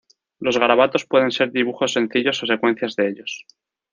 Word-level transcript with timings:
Los 0.39 0.57
garabatos 0.57 1.05
pueden 1.05 1.29
ser 1.29 1.51
dibujos 1.51 1.93
sencillos 1.93 2.41
o 2.41 2.47
secuencias 2.47 2.95
de 2.95 3.07
ellos. 3.09 3.45